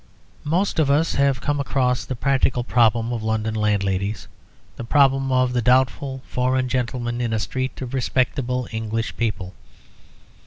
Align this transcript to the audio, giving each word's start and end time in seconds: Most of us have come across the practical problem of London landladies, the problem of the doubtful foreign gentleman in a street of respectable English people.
Most 0.47 0.79
of 0.79 0.89
us 0.89 1.13
have 1.13 1.41
come 1.41 1.59
across 1.59 2.05
the 2.05 2.15
practical 2.15 2.63
problem 2.63 3.13
of 3.13 3.21
London 3.21 3.53
landladies, 3.53 4.27
the 4.75 4.83
problem 4.83 5.31
of 5.31 5.53
the 5.53 5.61
doubtful 5.61 6.23
foreign 6.25 6.67
gentleman 6.67 7.21
in 7.21 7.33
a 7.33 7.37
street 7.39 7.79
of 7.83 7.93
respectable 7.93 8.67
English 8.71 9.15
people. 9.15 9.53